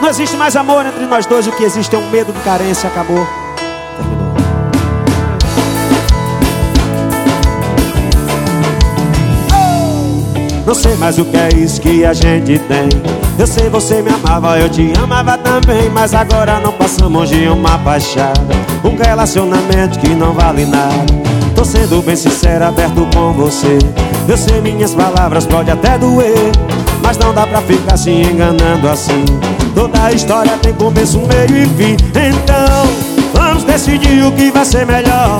[0.00, 2.88] Não existe mais amor entre nós dois, o que existe é um medo de carência.
[2.88, 3.26] Acabou.
[10.66, 12.88] Não sei mais o que é isso que a gente tem.
[13.38, 15.90] Eu sei você me amava, eu te amava também.
[15.90, 18.54] Mas agora não passamos de uma paixada.
[18.84, 21.06] Um relacionamento que não vale nada.
[21.54, 23.78] Tô sendo bem sincero, aberto com você.
[24.28, 26.52] Eu sei minhas palavras pode até doer.
[27.02, 29.24] Mas não dá pra ficar se enganando assim.
[29.74, 31.96] Toda história tem começo, meio e fim.
[32.10, 32.88] Então,
[33.32, 35.38] vamos decidir o que vai ser melhor.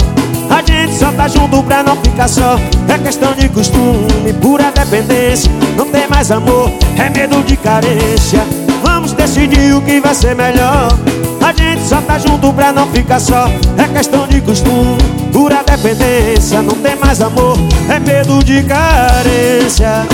[0.51, 2.59] A gente só tá junto pra não ficar só.
[2.89, 5.51] É questão de costume, pura dependência.
[5.77, 8.45] Não tem mais amor, é medo de carência.
[8.83, 10.89] Vamos decidir o que vai ser melhor.
[11.41, 13.49] A gente só tá junto pra não ficar só.
[13.79, 14.99] É questão de costume,
[15.33, 16.63] pura dependência.
[16.63, 17.57] Não tem mais amor,
[17.89, 20.07] é medo de carência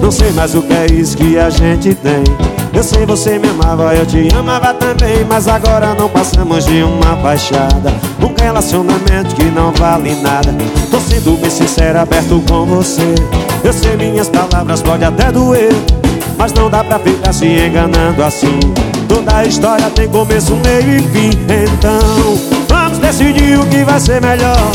[0.00, 2.24] Não sei mais o que é isso que a gente tem.
[2.72, 7.16] Eu sei você me amava, eu te amava também Mas agora não passamos de uma
[7.16, 7.92] baixada.
[8.20, 10.54] Um relacionamento que não vale nada.
[10.90, 13.14] Tô sendo bem sincero, aberto com você.
[13.62, 15.72] Eu sei minhas palavras pode até doer
[16.38, 18.58] Mas não dá pra ficar se enganando assim.
[19.08, 24.72] Toda história tem começo, meio e fim Então, vamos decidir o que vai ser melhor.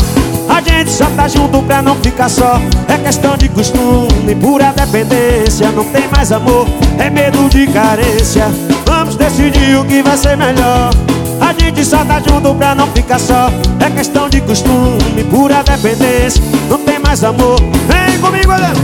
[0.48, 2.60] A gente só tá junto pra não ficar só
[2.96, 6.66] É questão de costume, pura dependência Não tem mais amor,
[6.98, 8.46] é medo de carência.
[8.86, 10.90] Vamos decidir o que vai ser melhor.
[11.38, 13.50] A gente só tá junto pra não ficar só.
[13.80, 18.74] É questão de costume, pura dependência Não tem mais amor, vem comigo, galera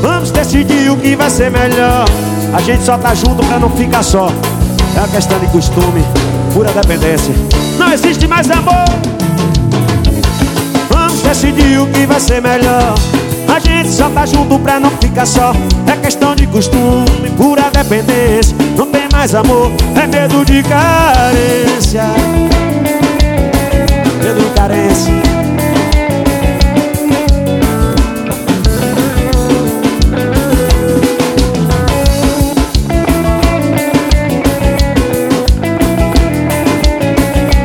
[0.00, 2.06] Vamos decidir o que vai ser melhor.
[2.54, 4.28] A gente só tá junto pra não ficar só.
[4.96, 6.02] É questão de costume,
[6.54, 7.34] pura dependência.
[7.78, 9.19] Não existe mais amor
[11.30, 12.92] decidir o que vai ser melhor.
[13.46, 15.52] A gente só tá junto pra não ficar só.
[15.86, 18.56] É questão de costume, pura dependência.
[18.76, 22.02] Não tem mais amor, é medo de carência.
[24.20, 25.12] Medo de carência.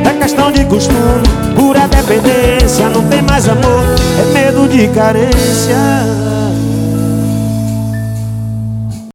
[0.04, 1.22] É questão de costume,
[1.56, 3.84] pura dependência Não tem mais amor,
[4.20, 5.76] é medo de carência